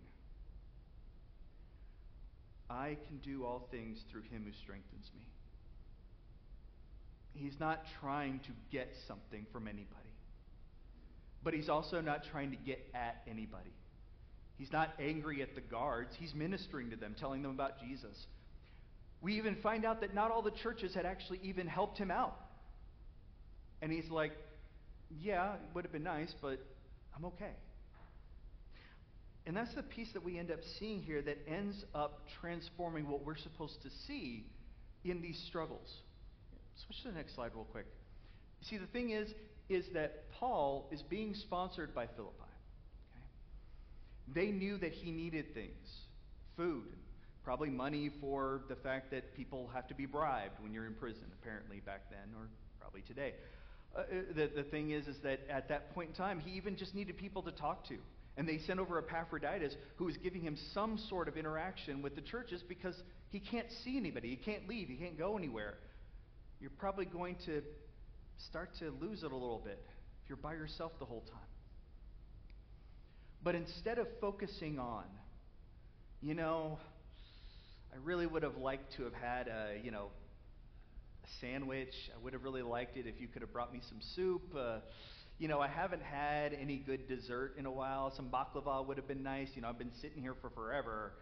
I 2.69 2.97
can 3.07 3.19
do 3.19 3.45
all 3.45 3.69
things 3.71 3.99
through 4.11 4.23
him 4.23 4.45
who 4.45 4.53
strengthens 4.63 5.11
me. 5.15 5.23
He's 7.35 7.59
not 7.61 7.83
trying 8.01 8.41
to 8.41 8.51
get 8.71 8.89
something 9.07 9.47
from 9.53 9.69
anybody 9.69 10.07
but 11.47 11.55
he's 11.55 11.69
also 11.69 12.01
not 12.01 12.25
trying 12.33 12.51
to 12.51 12.57
get 12.57 12.85
at 12.93 13.23
anybody. 13.31 13.71
He's 14.59 14.73
not 14.73 14.93
angry 14.99 15.43
at 15.43 15.55
the 15.55 15.61
guards. 15.61 16.11
He's 16.19 16.35
ministering 16.35 16.91
to 16.91 16.97
them, 16.97 17.15
telling 17.21 17.41
them 17.41 17.53
about 17.53 17.79
Jesus. 17.79 18.27
We 19.21 19.37
even 19.37 19.55
find 19.63 19.85
out 19.85 20.01
that 20.01 20.13
not 20.13 20.33
all 20.33 20.43
the 20.43 20.51
churches 20.51 20.93
had 20.93 21.07
actually 21.07 21.39
even 21.45 21.69
helped 21.69 21.99
him 21.99 22.11
out. 22.11 22.35
And 23.81 23.93
he's 23.93 24.11
like, 24.11 24.33
Yeah, 25.23 25.53
it 25.53 25.61
would 25.73 25.85
have 25.85 25.93
been 25.93 26.03
nice, 26.03 26.35
but 26.43 26.59
I'm 27.17 27.27
okay. 27.27 27.53
And 29.47 29.57
that's 29.57 29.75
the 29.75 29.83
piece 29.83 30.09
that 30.13 30.25
we 30.25 30.39
end 30.39 30.51
up 30.51 30.59
seeing 30.79 31.03
here 31.03 31.23
that 31.23 31.39
ends 31.47 31.85
up 31.95 32.23
transforming 32.41 33.09
what 33.09 33.25
we're 33.25 33.37
supposed 33.37 33.81
to 33.83 33.89
see 34.07 34.45
in 35.05 35.23
these 35.23 35.41
struggles. 35.47 35.89
Switch 36.85 37.03
to 37.03 37.09
the 37.09 37.15
next 37.15 37.35
slide, 37.35 37.53
real 37.55 37.65
quick. 37.65 37.87
See, 38.63 38.77
the 38.77 38.87
thing 38.87 39.11
is, 39.11 39.31
is 39.69 39.85
that 39.95 40.31
Paul 40.33 40.89
is 40.91 41.03
being 41.03 41.35
sponsored 41.35 41.95
by 41.95 42.07
Philippi. 42.07 42.35
Okay? 43.13 44.41
They 44.47 44.51
knew 44.51 44.79
that 44.79 44.93
he 44.93 45.13
needed 45.13 45.55
things 45.55 45.87
food, 46.57 46.87
Probably 47.47 47.71
money 47.71 48.11
for 48.21 48.63
the 48.69 48.75
fact 48.75 49.13
that 49.13 49.33
people 49.37 49.71
have 49.73 49.87
to 49.87 49.95
be 49.95 50.05
bribed 50.05 50.55
when 50.61 50.73
you're 50.73 50.85
in 50.85 50.95
prison, 50.95 51.27
apparently 51.41 51.79
back 51.79 52.11
then, 52.11 52.35
or 52.37 52.49
probably 52.81 53.03
today. 53.03 53.35
Uh, 53.95 54.01
uh, 54.01 54.05
the, 54.35 54.51
the 54.53 54.65
thing 54.65 54.91
is, 54.91 55.07
is 55.07 55.17
that 55.23 55.39
at 55.49 55.69
that 55.69 55.95
point 55.95 56.09
in 56.09 56.15
time, 56.17 56.41
he 56.41 56.57
even 56.57 56.77
just 56.77 56.93
needed 56.93 57.17
people 57.17 57.43
to 57.43 57.53
talk 57.53 57.87
to. 57.87 57.99
And 58.37 58.47
they 58.47 58.59
sent 58.67 58.81
over 58.81 58.99
Epaphroditus, 58.99 59.75
who 59.97 60.05
was 60.05 60.17
giving 60.19 60.43
him 60.43 60.57
some 60.75 60.99
sort 61.09 61.29
of 61.29 61.37
interaction 61.37 62.03
with 62.03 62.15
the 62.15 62.21
churches 62.21 62.63
because 62.69 62.95
he 63.31 63.41
can't 63.41 63.69
see 63.83 63.97
anybody. 63.97 64.29
He 64.29 64.37
can't 64.37 64.69
leave. 64.69 64.89
He 64.89 64.97
can't 64.97 65.17
go 65.17 65.39
anywhere. 65.39 65.75
You're 66.61 66.71
probably 66.71 67.07
going 67.07 67.37
to 67.47 67.63
start 68.49 68.71
to 68.81 68.93
lose 69.01 69.23
it 69.23 69.33
a 69.33 69.35
little 69.35 69.63
bit 69.65 69.83
if 70.23 70.29
you're 70.29 70.37
by 70.37 70.53
yourself 70.53 70.93
the 70.99 71.07
whole 71.07 71.23
time. 71.23 71.41
But 73.43 73.55
instead 73.55 73.99
of 73.99 74.07
focusing 74.21 74.79
on, 74.79 75.05
you 76.21 76.35
know, 76.35 76.79
I 77.93 77.97
really 78.05 78.27
would 78.27 78.43
have 78.43 78.57
liked 78.57 78.97
to 78.97 79.05
have 79.05 79.15
had 79.15 79.49
a, 79.49 79.81
you 79.83 79.91
know, 79.91 80.09
a 81.25 81.29
sandwich. 81.41 81.93
I 82.15 82.23
would 82.23 82.33
have 82.33 82.43
really 82.43 82.63
liked 82.63 82.97
it 82.97 83.07
if 83.07 83.21
you 83.21 83.29
could 83.29 83.43
have 83.43 83.53
brought 83.53 83.73
me 83.73 83.81
some 83.89 83.99
soup. 84.15 84.43
Uh, 84.55 84.79
you 85.39 85.49
know, 85.49 85.61
I 85.61 85.69
haven't 85.69 86.03
had 86.03 86.55
any 86.55 86.77
good 86.77 87.09
dessert 87.09 87.57
in 87.59 87.67
a 87.67 87.71
while. 87.71 88.11
Some 88.15 88.31
baklava 88.31 88.87
would 88.87 88.97
have 88.97 89.07
been 89.07 89.23
nice. 89.23 89.49
You 89.55 89.63
know, 89.63 89.69
I've 89.69 89.79
been 89.79 89.95
sitting 90.01 90.23
here 90.23 90.35
for 90.41 90.49
forever, 90.51 91.13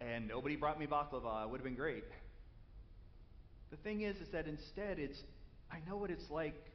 and 0.00 0.28
nobody 0.28 0.56
brought 0.56 0.78
me 0.78 0.86
baklava. 0.86 1.44
It 1.44 1.50
would 1.50 1.58
have 1.58 1.64
been 1.64 1.74
great. 1.74 2.04
The 3.70 3.76
thing 3.78 4.02
is, 4.02 4.16
is 4.16 4.28
that 4.32 4.46
instead, 4.46 4.98
it's 4.98 5.18
I 5.70 5.78
know 5.88 5.96
what 5.96 6.10
it's 6.10 6.28
like 6.30 6.66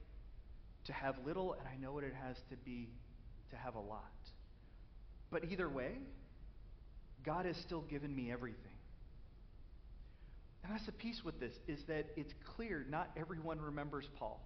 to 0.86 0.93
have 0.93 1.15
little, 1.25 1.53
and 1.53 1.67
I 1.67 1.75
know 1.77 1.91
what 1.91 2.03
it 2.03 2.13
has 2.25 2.38
to 2.50 2.55
be 2.57 2.89
to 3.51 3.57
have 3.57 3.75
a 3.75 3.79
lot. 3.79 4.12
But 5.29 5.45
either 5.51 5.69
way, 5.69 5.91
God 7.24 7.45
has 7.45 7.57
still 7.57 7.81
given 7.81 8.15
me 8.15 8.31
everything. 8.31 8.62
And 10.63 10.74
that's 10.74 10.86
the 10.86 10.93
piece 10.93 11.22
with 11.24 11.39
this, 11.39 11.53
is 11.67 11.79
that 11.88 12.07
it's 12.15 12.34
clear 12.55 12.86
not 12.89 13.12
everyone 13.15 13.60
remembers 13.60 14.05
Paul. 14.17 14.41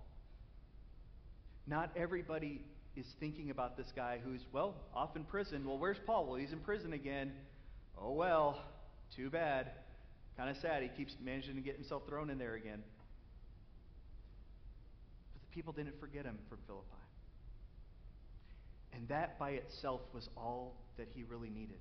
Not 1.69 1.91
everybody 1.95 2.61
is 2.95 3.05
thinking 3.19 3.51
about 3.51 3.77
this 3.77 3.85
guy 3.95 4.19
who's, 4.23 4.41
well, 4.51 4.73
off 4.95 5.15
in 5.15 5.23
prison. 5.23 5.67
Well, 5.67 5.77
where's 5.77 5.99
Paul? 6.03 6.25
Well, 6.25 6.35
he's 6.35 6.51
in 6.51 6.59
prison 6.59 6.93
again. 6.93 7.31
Oh, 7.95 8.13
well, 8.13 8.59
too 9.15 9.29
bad. 9.29 9.69
Kind 10.35 10.49
of 10.49 10.57
sad. 10.57 10.81
He 10.81 10.89
keeps 10.89 11.15
managing 11.23 11.55
to 11.55 11.61
get 11.61 11.75
himself 11.75 12.03
thrown 12.09 12.31
in 12.31 12.39
there 12.39 12.55
again. 12.55 12.81
But 15.33 15.41
the 15.43 15.55
people 15.55 15.71
didn't 15.71 15.99
forget 15.99 16.25
him 16.25 16.39
from 16.49 16.57
Philippi. 16.65 16.87
And 18.91 19.07
that 19.09 19.37
by 19.37 19.51
itself 19.51 20.01
was 20.11 20.27
all 20.35 20.75
that 20.97 21.07
he 21.13 21.21
really 21.21 21.51
needed. 21.51 21.77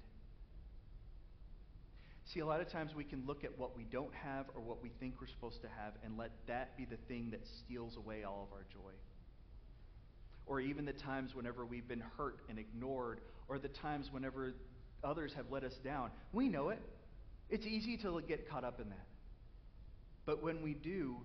See, 2.26 2.40
a 2.40 2.46
lot 2.46 2.60
of 2.60 2.70
times 2.70 2.94
we 2.94 3.04
can 3.04 3.24
look 3.26 3.42
at 3.42 3.58
what 3.58 3.74
we 3.74 3.84
don't 3.84 4.14
have 4.14 4.44
or 4.54 4.60
what 4.60 4.82
we 4.82 4.90
think 5.00 5.14
we're 5.18 5.28
supposed 5.28 5.62
to 5.62 5.68
have 5.68 5.94
and 6.04 6.18
let 6.18 6.30
that 6.46 6.76
be 6.76 6.84
the 6.84 6.98
thing 7.08 7.30
that 7.30 7.40
steals 7.64 7.96
away 7.96 8.24
all 8.24 8.46
of 8.46 8.54
our 8.54 8.66
joy 8.70 8.92
or 10.48 10.60
even 10.60 10.84
the 10.84 10.92
times 10.92 11.34
whenever 11.34 11.64
we've 11.64 11.86
been 11.86 12.02
hurt 12.16 12.40
and 12.48 12.58
ignored, 12.58 13.20
or 13.48 13.58
the 13.58 13.68
times 13.68 14.08
whenever 14.10 14.54
others 15.04 15.32
have 15.36 15.46
let 15.50 15.62
us 15.62 15.74
down. 15.84 16.10
We 16.32 16.48
know 16.48 16.70
it. 16.70 16.80
It's 17.50 17.66
easy 17.66 17.96
to 17.98 18.20
get 18.26 18.48
caught 18.48 18.64
up 18.64 18.80
in 18.80 18.88
that. 18.88 19.06
But 20.26 20.42
when 20.42 20.62
we 20.62 20.74
do, 20.74 21.16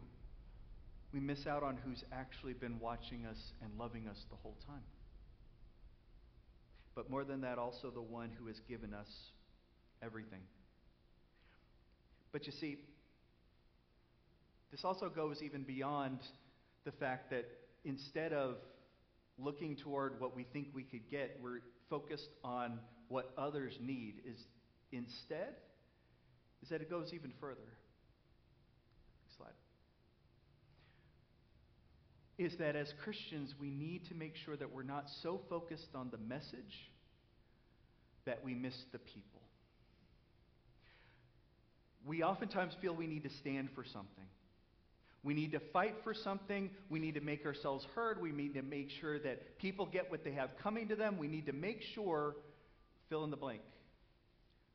we 1.13 1.19
miss 1.19 1.45
out 1.47 1.63
on 1.63 1.77
who's 1.83 2.03
actually 2.11 2.53
been 2.53 2.79
watching 2.79 3.25
us 3.25 3.37
and 3.61 3.71
loving 3.77 4.07
us 4.07 4.17
the 4.29 4.35
whole 4.37 4.57
time. 4.67 4.83
But 6.95 7.09
more 7.09 7.23
than 7.23 7.41
that, 7.41 7.57
also 7.57 7.89
the 7.89 8.01
one 8.01 8.29
who 8.39 8.47
has 8.47 8.59
given 8.69 8.93
us 8.93 9.09
everything. 10.01 10.41
But 12.31 12.45
you 12.45 12.51
see, 12.51 12.77
this 14.71 14.83
also 14.83 15.09
goes 15.09 15.41
even 15.41 15.63
beyond 15.63 16.19
the 16.83 16.91
fact 16.91 17.29
that 17.29 17.45
instead 17.85 18.33
of 18.33 18.55
looking 19.37 19.75
toward 19.75 20.19
what 20.19 20.35
we 20.35 20.45
think 20.53 20.67
we 20.73 20.83
could 20.83 21.09
get. 21.09 21.39
We're 21.41 21.61
focused 21.89 22.29
on 22.43 22.79
what 23.07 23.31
others 23.37 23.77
need. 23.81 24.21
Is 24.25 24.37
instead 24.91 25.55
is 26.61 26.69
that 26.69 26.81
it 26.81 26.89
goes 26.89 27.11
even 27.13 27.33
further. 27.39 27.59
Next 29.21 29.37
slide. 29.37 29.49
Is 32.37 32.57
that 32.59 32.75
as 32.75 32.91
Christians 33.03 33.53
we 33.59 33.69
need 33.69 34.07
to 34.09 34.15
make 34.15 34.35
sure 34.45 34.55
that 34.55 34.71
we're 34.73 34.83
not 34.83 35.05
so 35.21 35.41
focused 35.49 35.89
on 35.93 36.09
the 36.11 36.17
message 36.17 36.89
that 38.25 38.43
we 38.43 38.53
miss 38.53 38.75
the 38.91 38.99
people. 38.99 39.41
We 42.05 42.23
oftentimes 42.23 42.73
feel 42.81 42.95
we 42.95 43.07
need 43.07 43.23
to 43.23 43.29
stand 43.41 43.69
for 43.75 43.83
something. 43.83 44.27
We 45.23 45.33
need 45.33 45.53
to 45.53 45.59
fight 45.71 45.95
for 46.03 46.13
something. 46.13 46.69
We 46.89 46.99
need 46.99 47.15
to 47.15 47.21
make 47.21 47.45
ourselves 47.45 47.85
heard. 47.95 48.21
We 48.21 48.31
need 48.31 48.55
to 48.55 48.61
make 48.61 48.89
sure 48.99 49.19
that 49.19 49.57
people 49.57 49.85
get 49.85 50.11
what 50.11 50.23
they 50.23 50.33
have 50.33 50.49
coming 50.61 50.89
to 50.89 50.95
them. 50.95 51.17
We 51.17 51.27
need 51.27 51.45
to 51.45 51.53
make 51.53 51.81
sure, 51.95 52.35
fill 53.09 53.23
in 53.23 53.31
the 53.31 53.37
blank. 53.37 53.61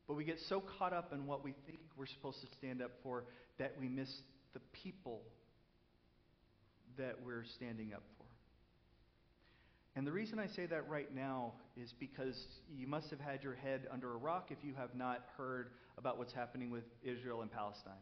But 0.07 0.15
we 0.15 0.23
get 0.23 0.39
so 0.49 0.63
caught 0.79 0.91
up 0.91 1.13
in 1.13 1.27
what 1.27 1.43
we 1.43 1.53
think 1.67 1.79
we're 1.95 2.07
supposed 2.07 2.41
to 2.41 2.47
stand 2.57 2.81
up 2.81 2.91
for 3.03 3.25
that 3.59 3.75
we 3.79 3.87
miss 3.87 4.09
the 4.53 4.59
people 4.83 5.21
that 6.97 7.15
we're 7.23 7.45
standing 7.55 7.93
up 7.93 8.01
for. 8.17 8.25
And 9.95 10.07
the 10.07 10.11
reason 10.11 10.39
I 10.39 10.47
say 10.47 10.65
that 10.65 10.89
right 10.89 11.13
now 11.13 11.53
is 11.77 11.93
because 11.99 12.35
you 12.73 12.87
must 12.87 13.11
have 13.11 13.19
had 13.19 13.43
your 13.43 13.53
head 13.53 13.87
under 13.91 14.11
a 14.13 14.17
rock 14.17 14.47
if 14.49 14.57
you 14.63 14.73
have 14.75 14.95
not 14.95 15.25
heard 15.37 15.71
about 15.97 16.17
what's 16.17 16.33
happening 16.33 16.71
with 16.71 16.85
Israel 17.03 17.41
and 17.41 17.51
Palestine. 17.51 17.93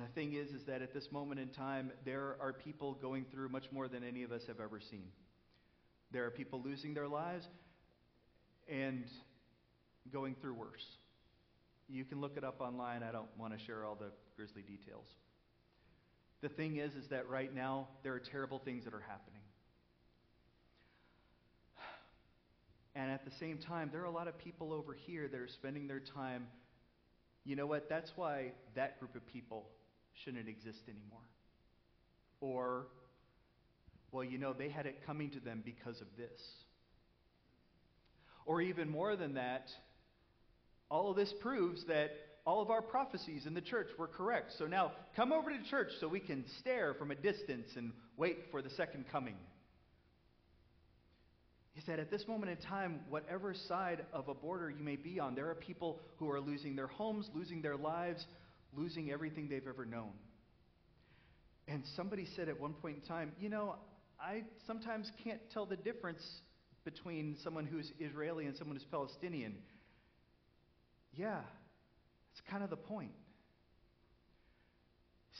The 0.00 0.12
thing 0.14 0.34
is, 0.34 0.50
is 0.50 0.64
that 0.66 0.82
at 0.82 0.92
this 0.92 1.10
moment 1.10 1.40
in 1.40 1.48
time, 1.48 1.90
there 2.04 2.36
are 2.40 2.52
people 2.52 2.94
going 2.94 3.24
through 3.32 3.48
much 3.48 3.64
more 3.72 3.88
than 3.88 4.04
any 4.04 4.24
of 4.24 4.32
us 4.32 4.42
have 4.46 4.60
ever 4.60 4.78
seen. 4.78 5.06
There 6.12 6.26
are 6.26 6.30
people 6.30 6.60
losing 6.62 6.92
their 6.92 7.08
lives 7.08 7.46
and 8.68 9.04
going 10.12 10.36
through 10.40 10.54
worse. 10.54 10.84
You 11.88 12.04
can 12.04 12.20
look 12.20 12.36
it 12.36 12.44
up 12.44 12.60
online. 12.60 13.02
I 13.02 13.12
don't 13.12 13.28
want 13.38 13.58
to 13.58 13.64
share 13.64 13.84
all 13.84 13.94
the 13.94 14.10
grisly 14.36 14.62
details. 14.62 15.06
The 16.42 16.48
thing 16.50 16.76
is, 16.76 16.94
is 16.94 17.08
that 17.08 17.28
right 17.28 17.54
now, 17.54 17.88
there 18.02 18.12
are 18.12 18.20
terrible 18.20 18.58
things 18.58 18.84
that 18.84 18.92
are 18.92 19.04
happening. 19.06 19.40
And 22.94 23.10
at 23.10 23.24
the 23.24 23.30
same 23.38 23.58
time, 23.58 23.90
there 23.92 24.02
are 24.02 24.06
a 24.06 24.10
lot 24.10 24.28
of 24.28 24.38
people 24.38 24.72
over 24.72 24.94
here 24.94 25.28
that 25.28 25.40
are 25.40 25.48
spending 25.48 25.86
their 25.86 26.00
time. 26.00 26.46
You 27.44 27.56
know 27.56 27.66
what? 27.66 27.88
That's 27.88 28.10
why 28.16 28.52
that 28.74 28.98
group 28.98 29.14
of 29.14 29.26
people 29.26 29.66
shouldn't 30.24 30.48
exist 30.48 30.80
anymore. 30.88 31.20
Or, 32.40 32.86
well, 34.12 34.24
you 34.24 34.38
know, 34.38 34.52
they 34.52 34.68
had 34.68 34.86
it 34.86 35.04
coming 35.06 35.30
to 35.30 35.40
them 35.40 35.62
because 35.64 36.00
of 36.00 36.06
this. 36.16 36.40
Or 38.44 38.60
even 38.60 38.88
more 38.88 39.16
than 39.16 39.34
that, 39.34 39.66
all 40.88 41.10
of 41.10 41.16
this 41.16 41.32
proves 41.40 41.84
that 41.86 42.10
all 42.46 42.62
of 42.62 42.70
our 42.70 42.82
prophecies 42.82 43.44
in 43.44 43.54
the 43.54 43.60
church 43.60 43.88
were 43.98 44.06
correct. 44.06 44.52
So 44.56 44.66
now 44.66 44.92
come 45.16 45.32
over 45.32 45.50
to 45.50 45.58
church 45.68 45.88
so 45.98 46.06
we 46.06 46.20
can 46.20 46.44
stare 46.60 46.94
from 46.94 47.10
a 47.10 47.16
distance 47.16 47.66
and 47.76 47.92
wait 48.16 48.38
for 48.52 48.62
the 48.62 48.70
second 48.70 49.06
coming. 49.10 49.34
Is 51.76 51.84
that 51.88 51.98
at 51.98 52.10
this 52.10 52.26
moment 52.28 52.52
in 52.52 52.56
time, 52.68 53.00
whatever 53.10 53.52
side 53.68 54.06
of 54.12 54.28
a 54.28 54.34
border 54.34 54.70
you 54.70 54.82
may 54.82 54.96
be 54.96 55.18
on, 55.18 55.34
there 55.34 55.50
are 55.50 55.54
people 55.56 56.00
who 56.18 56.30
are 56.30 56.40
losing 56.40 56.76
their 56.76 56.86
homes, 56.86 57.28
losing 57.34 57.60
their 57.60 57.76
lives, 57.76 58.24
losing 58.74 59.10
everything 59.10 59.48
they've 59.48 59.66
ever 59.66 59.84
known. 59.84 60.12
And 61.68 61.82
somebody 61.96 62.26
said 62.36 62.48
at 62.48 62.60
one 62.60 62.74
point 62.74 62.96
in 62.96 63.02
time, 63.02 63.32
you 63.40 63.48
know, 63.48 63.76
I 64.20 64.44
sometimes 64.66 65.10
can't 65.24 65.40
tell 65.52 65.66
the 65.66 65.76
difference 65.76 66.22
between 66.84 67.36
someone 67.42 67.66
who's 67.66 67.90
Israeli 67.98 68.46
and 68.46 68.56
someone 68.56 68.76
who's 68.76 68.86
Palestinian. 68.90 69.56
Yeah, 71.12 71.40
that's 71.40 72.50
kind 72.50 72.62
of 72.62 72.70
the 72.70 72.76
point. 72.76 73.10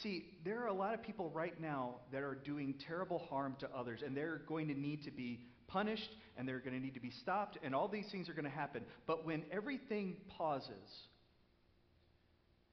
See, 0.02 0.26
there 0.44 0.60
are 0.62 0.66
a 0.66 0.74
lot 0.74 0.92
of 0.92 1.02
people 1.02 1.30
right 1.30 1.58
now 1.60 1.96
that 2.12 2.22
are 2.22 2.34
doing 2.34 2.74
terrible 2.86 3.18
harm 3.30 3.56
to 3.60 3.68
others, 3.74 4.02
and 4.04 4.14
they're 4.14 4.42
going 4.46 4.68
to 4.68 4.74
need 4.74 5.04
to 5.04 5.10
be 5.10 5.40
punished, 5.68 6.10
and 6.36 6.46
they're 6.46 6.58
going 6.58 6.74
to 6.74 6.80
need 6.80 6.94
to 6.94 7.00
be 7.00 7.12
stopped, 7.22 7.58
and 7.62 7.74
all 7.74 7.88
these 7.88 8.06
things 8.10 8.28
are 8.28 8.34
going 8.34 8.44
to 8.44 8.50
happen. 8.50 8.82
But 9.06 9.24
when 9.24 9.44
everything 9.50 10.16
pauses, 10.36 10.70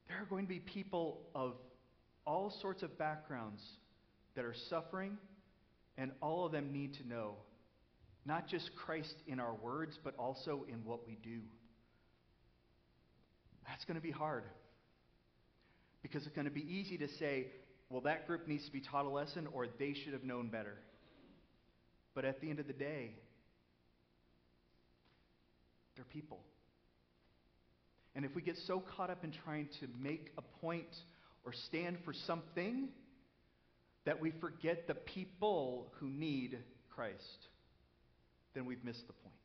there 0.07 0.21
are 0.21 0.25
going 0.25 0.45
to 0.45 0.49
be 0.49 0.59
people 0.59 1.21
of 1.33 1.53
all 2.25 2.53
sorts 2.61 2.83
of 2.83 2.97
backgrounds 2.97 3.61
that 4.35 4.45
are 4.45 4.55
suffering, 4.69 5.17
and 5.97 6.11
all 6.21 6.45
of 6.45 6.51
them 6.51 6.71
need 6.71 6.93
to 6.95 7.07
know 7.07 7.35
not 8.25 8.47
just 8.47 8.71
Christ 8.75 9.15
in 9.27 9.39
our 9.39 9.53
words, 9.53 9.99
but 10.03 10.15
also 10.17 10.65
in 10.69 10.85
what 10.85 11.05
we 11.05 11.17
do. 11.21 11.41
That's 13.67 13.83
going 13.85 13.95
to 13.95 14.01
be 14.01 14.11
hard. 14.11 14.43
Because 16.01 16.25
it's 16.25 16.35
going 16.35 16.45
to 16.45 16.51
be 16.51 16.61
easy 16.61 16.97
to 16.97 17.07
say, 17.19 17.47
well, 17.89 18.01
that 18.01 18.27
group 18.27 18.47
needs 18.47 18.65
to 18.65 18.71
be 18.71 18.81
taught 18.81 19.05
a 19.05 19.09
lesson, 19.09 19.47
or 19.51 19.67
they 19.79 19.93
should 19.93 20.13
have 20.13 20.23
known 20.23 20.47
better. 20.47 20.77
But 22.15 22.25
at 22.25 22.39
the 22.41 22.49
end 22.49 22.59
of 22.59 22.67
the 22.67 22.73
day, 22.73 23.15
they're 25.95 26.05
people. 26.05 26.39
And 28.15 28.25
if 28.25 28.35
we 28.35 28.41
get 28.41 28.57
so 28.67 28.83
caught 28.95 29.09
up 29.09 29.23
in 29.23 29.31
trying 29.31 29.69
to 29.79 29.87
make 29.99 30.31
a 30.37 30.41
point 30.61 30.95
or 31.45 31.53
stand 31.67 31.97
for 32.05 32.13
something 32.13 32.89
that 34.05 34.21
we 34.21 34.31
forget 34.39 34.87
the 34.87 34.93
people 34.93 35.87
who 35.99 36.07
need 36.07 36.59
Christ, 36.89 37.47
then 38.53 38.65
we've 38.65 38.83
missed 38.83 39.05
the 39.07 39.13
point. 39.13 39.35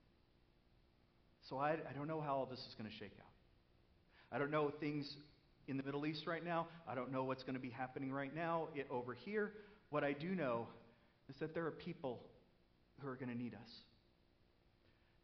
So 1.48 1.56
I, 1.56 1.70
I 1.72 1.92
don't 1.96 2.08
know 2.08 2.20
how 2.20 2.34
all 2.34 2.46
this 2.46 2.58
is 2.58 2.74
going 2.76 2.90
to 2.90 2.96
shake 2.96 3.14
out. 3.18 3.24
I 4.30 4.38
don't 4.38 4.50
know 4.50 4.70
things 4.80 5.10
in 5.66 5.76
the 5.76 5.82
Middle 5.82 6.04
East 6.04 6.26
right 6.26 6.44
now. 6.44 6.66
I 6.86 6.94
don't 6.94 7.10
know 7.10 7.24
what's 7.24 7.42
going 7.42 7.54
to 7.54 7.60
be 7.60 7.70
happening 7.70 8.12
right 8.12 8.34
now 8.34 8.68
it, 8.74 8.86
over 8.90 9.14
here. 9.14 9.52
What 9.90 10.04
I 10.04 10.12
do 10.12 10.28
know 10.28 10.66
is 11.30 11.36
that 11.40 11.54
there 11.54 11.64
are 11.66 11.70
people 11.70 12.20
who 13.00 13.08
are 13.08 13.16
going 13.16 13.30
to 13.30 13.38
need 13.38 13.54
us. 13.54 13.70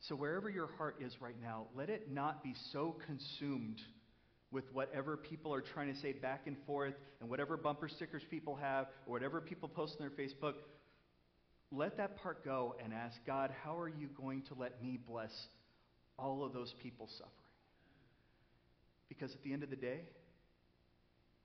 So, 0.08 0.14
wherever 0.14 0.50
your 0.50 0.68
heart 0.76 0.96
is 1.00 1.20
right 1.20 1.36
now, 1.42 1.66
let 1.74 1.88
it 1.88 2.12
not 2.12 2.42
be 2.42 2.54
so 2.72 2.94
consumed 3.06 3.80
with 4.50 4.64
whatever 4.72 5.16
people 5.16 5.52
are 5.54 5.62
trying 5.62 5.92
to 5.92 5.98
say 6.00 6.12
back 6.12 6.42
and 6.46 6.56
forth 6.66 6.94
and 7.20 7.30
whatever 7.30 7.56
bumper 7.56 7.88
stickers 7.88 8.22
people 8.30 8.54
have 8.54 8.86
or 9.06 9.12
whatever 9.12 9.40
people 9.40 9.68
post 9.68 9.96
on 9.98 10.06
their 10.06 10.26
Facebook. 10.26 10.54
Let 11.72 11.96
that 11.96 12.16
part 12.22 12.44
go 12.44 12.76
and 12.84 12.92
ask 12.92 13.16
God, 13.26 13.50
how 13.64 13.78
are 13.78 13.88
you 13.88 14.08
going 14.16 14.42
to 14.42 14.54
let 14.54 14.82
me 14.82 14.98
bless 15.08 15.32
all 16.18 16.44
of 16.44 16.52
those 16.52 16.74
people 16.82 17.08
suffering? 17.08 17.32
Because 19.08 19.32
at 19.32 19.42
the 19.42 19.52
end 19.52 19.62
of 19.62 19.70
the 19.70 19.76
day, 19.76 20.02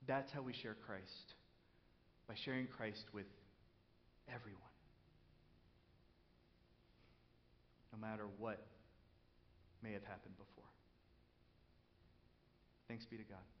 that's 0.06 0.30
how 0.32 0.42
we 0.42 0.52
share 0.52 0.76
Christ 0.86 1.34
by 2.28 2.34
sharing 2.44 2.66
Christ 2.66 3.04
with 3.12 3.26
everyone. 4.28 4.69
No 7.92 7.98
matter 7.98 8.24
what 8.38 8.60
may 9.82 9.92
have 9.92 10.04
happened 10.04 10.36
before. 10.36 10.68
Thanks 12.88 13.06
be 13.06 13.16
to 13.16 13.24
God. 13.24 13.59